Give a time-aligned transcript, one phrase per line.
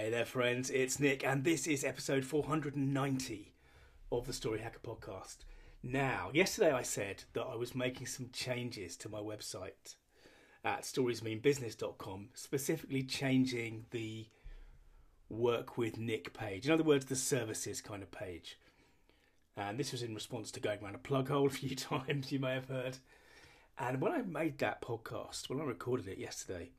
[0.00, 0.70] Hey there, friends.
[0.70, 3.52] It's Nick, and this is episode 490
[4.10, 5.40] of the Story Hacker podcast.
[5.82, 9.96] Now, yesterday I said that I was making some changes to my website
[10.64, 14.26] at storiesmeanbusiness.com, specifically changing the
[15.28, 16.64] work with Nick page.
[16.64, 18.58] In other words, the services kind of page.
[19.54, 22.38] And this was in response to going around a plug hole a few times, you
[22.38, 22.96] may have heard.
[23.78, 26.70] And when I made that podcast, when I recorded it yesterday,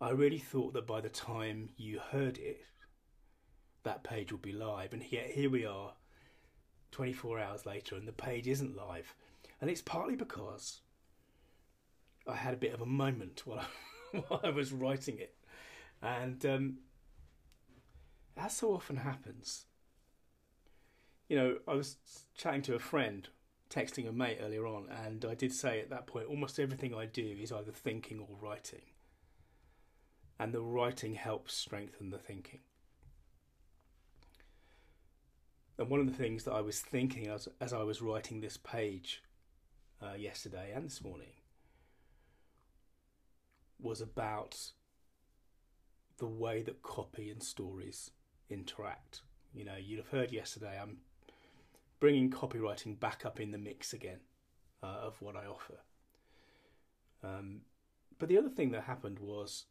[0.00, 2.60] I really thought that by the time you heard it,
[3.84, 4.92] that page would be live.
[4.92, 5.92] And yet here we are,
[6.90, 9.14] 24 hours later, and the page isn't live.
[9.60, 10.80] And it's partly because
[12.26, 15.34] I had a bit of a moment while I, while I was writing it.
[16.02, 16.78] And um,
[18.36, 19.66] as so often happens,
[21.28, 21.96] you know, I was
[22.36, 23.28] chatting to a friend,
[23.70, 27.06] texting a mate earlier on, and I did say at that point almost everything I
[27.06, 28.82] do is either thinking or writing
[30.38, 32.60] and the writing helps strengthen the thinking.
[35.78, 38.56] And one of the things that I was thinking as, as I was writing this
[38.56, 39.22] page
[40.02, 41.32] uh, yesterday and this morning
[43.80, 44.56] was about
[46.18, 48.10] the way that copy and stories
[48.48, 49.22] interact.
[49.52, 50.98] You know, you'd have heard yesterday I'm
[51.98, 54.18] bringing copywriting back up in the mix again
[54.82, 55.80] uh, of what I offer.
[57.22, 57.62] Um,
[58.18, 59.64] but the other thing that happened was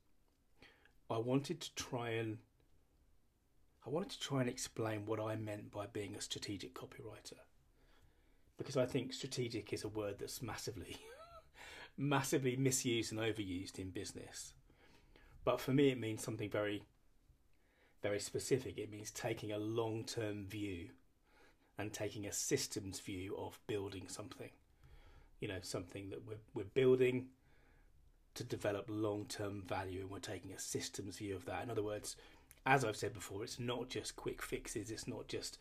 [1.09, 2.37] I wanted to try and
[3.85, 7.39] I wanted to try and explain what I meant by being a strategic copywriter.
[8.57, 10.97] Because I think strategic is a word that's massively
[11.97, 14.53] massively misused and overused in business.
[15.43, 16.83] But for me it means something very
[18.01, 18.77] very specific.
[18.77, 20.89] It means taking a long-term view
[21.77, 24.49] and taking a systems view of building something.
[25.39, 27.27] You know, something that we're we're building
[28.35, 31.63] to develop long term value, and we're taking a systems view of that.
[31.63, 32.15] In other words,
[32.65, 35.57] as I've said before, it's not just quick fixes, it's not just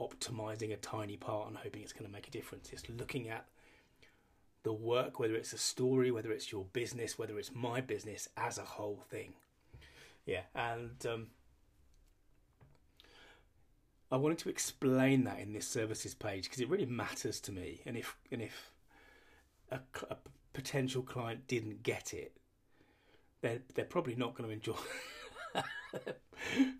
[0.00, 2.72] optimizing a tiny part and hoping it's going to make a difference.
[2.72, 3.46] It's looking at
[4.62, 8.58] the work, whether it's a story, whether it's your business, whether it's my business, as
[8.58, 9.34] a whole thing.
[10.24, 11.26] Yeah, and um,
[14.10, 17.80] I wanted to explain that in this services page because it really matters to me.
[17.86, 18.70] And if and if
[19.70, 19.80] a,
[20.10, 20.16] a
[20.52, 22.36] potential client didn't get it,
[23.40, 24.80] they're they're probably not going to enjoy.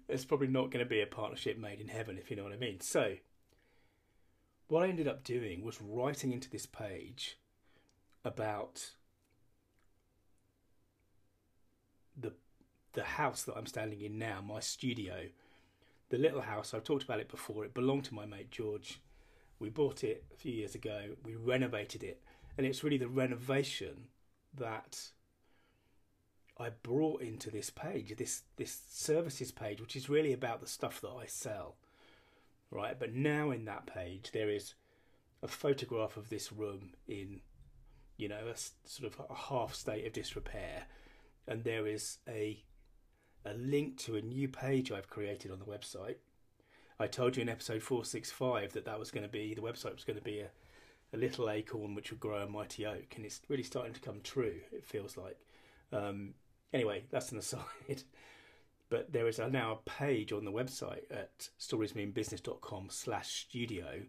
[0.08, 2.52] There's probably not going to be a partnership made in heaven, if you know what
[2.52, 2.80] I mean.
[2.80, 3.16] So,
[4.68, 7.38] what I ended up doing was writing into this page
[8.24, 8.90] about
[12.18, 12.32] the
[12.92, 15.28] the house that I'm standing in now, my studio,
[16.10, 16.74] the little house.
[16.74, 17.64] I've talked about it before.
[17.64, 19.00] It belonged to my mate George.
[19.58, 21.16] We bought it a few years ago.
[21.24, 22.20] We renovated it,
[22.56, 24.08] and it's really the renovation
[24.54, 25.10] that
[26.58, 31.00] I brought into this page, this this services page, which is really about the stuff
[31.00, 31.76] that I sell,
[32.70, 32.98] right?
[32.98, 34.74] But now in that page there is
[35.42, 37.40] a photograph of this room in,
[38.16, 40.84] you know, a sort of a half state of disrepair,
[41.48, 42.62] and there is a
[43.44, 46.16] a link to a new page I've created on the website.
[47.00, 50.04] I told you in episode 465 that that was going to be the website was
[50.04, 50.50] going to be a
[51.12, 54.20] a little acorn which would grow a mighty oak, and it's really starting to come
[54.22, 54.60] true.
[54.72, 55.38] It feels like.
[55.92, 56.34] Um,
[56.72, 57.64] anyway, that's an aside.
[58.88, 64.02] but there is a, now a page on the website at storiesmeanbusiness.com slash studio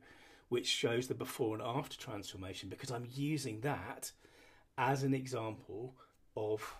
[0.49, 4.11] which shows the before and after transformation because I'm using that
[4.77, 5.95] as an example
[6.37, 6.75] of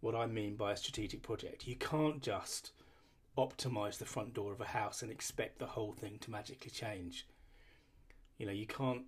[0.00, 1.66] what I mean by a strategic project.
[1.66, 2.72] You can't just
[3.38, 7.26] optimize the front door of a house and expect the whole thing to magically change.
[8.38, 9.02] You know, you can't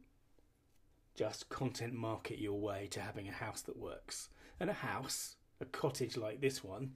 [1.15, 4.29] just content market your way to having a house that works.
[4.61, 6.93] And a house, a cottage like this one,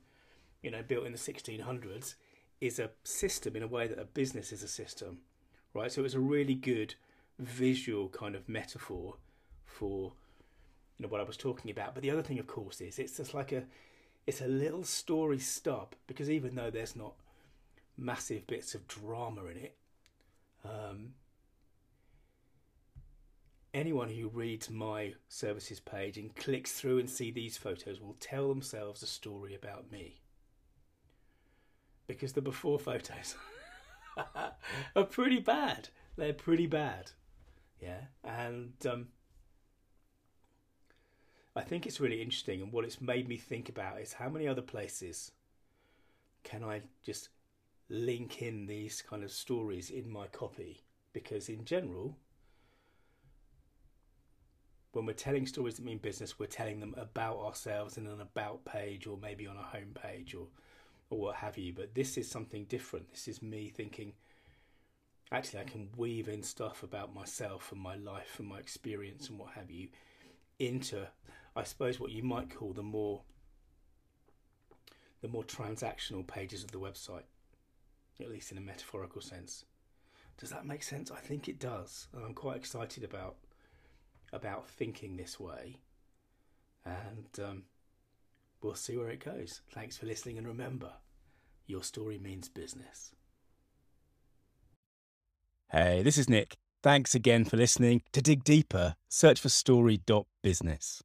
[0.62, 2.15] you know, built in the 1600s,
[2.60, 5.19] is a system in a way that a business is a system,
[5.75, 5.91] right?
[5.91, 6.94] So it's a really good
[7.38, 9.16] visual kind of metaphor
[9.64, 10.12] for
[10.99, 11.94] you know what I was talking about.
[11.94, 13.64] But the other thing, of course, is it's just like a
[14.26, 17.14] it's a little story stub because even though there's not
[17.96, 19.76] massive bits of drama in it,
[20.64, 21.14] um,
[23.74, 28.48] anyone who reads my services page and clicks through and see these photos will tell
[28.48, 30.20] themselves a story about me.
[32.06, 33.36] Because the before photos
[34.96, 35.88] are pretty bad.
[36.16, 37.12] They're pretty bad.
[37.80, 38.00] Yeah.
[38.22, 39.08] And um,
[41.56, 42.60] I think it's really interesting.
[42.60, 45.32] And what it's made me think about is how many other places
[46.44, 47.30] can I just
[47.88, 50.82] link in these kind of stories in my copy?
[51.12, 52.16] Because in general,
[54.93, 58.65] when we're telling stories that mean business, we're telling them about ourselves in an about
[58.65, 60.47] page or maybe on a home page or
[61.11, 61.73] or what have you.
[61.75, 63.11] But this is something different.
[63.11, 64.12] This is me thinking
[65.31, 69.39] actually I can weave in stuff about myself and my life and my experience and
[69.39, 69.89] what have you
[70.59, 71.06] into
[71.56, 73.23] I suppose what you might call the more
[75.23, 77.23] the more transactional pages of the website,
[78.21, 79.65] at least in a metaphorical sense.
[80.37, 81.12] Does that make sense?
[81.12, 82.09] I think it does.
[82.12, 83.37] And I'm quite excited about
[84.32, 85.79] about thinking this way.
[86.84, 87.62] And um,
[88.62, 89.61] we'll see where it goes.
[89.73, 90.93] Thanks for listening, and remember,
[91.67, 93.12] your story means business.
[95.70, 96.56] Hey, this is Nick.
[96.82, 98.02] Thanks again for listening.
[98.12, 101.02] To dig deeper, search for story.business.